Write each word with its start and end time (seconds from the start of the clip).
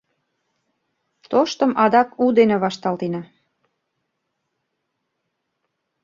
Тоштым 1.31 1.71
адак 1.83 2.09
у 2.23 2.25
дене 2.37 2.55
вашталтена. 2.63 3.21